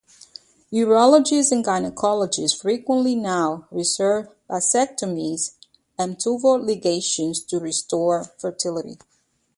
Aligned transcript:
Urologists 0.73 1.51
and 1.51 1.63
gynecologists 1.63 2.59
frequently 2.59 3.13
now 3.13 3.67
reverse 3.69 4.29
vasectomies 4.49 5.51
and 5.95 6.19
tubal 6.19 6.57
ligations 6.57 7.45
to 7.47 7.59
restore 7.59 8.23
fertility. 8.39 8.97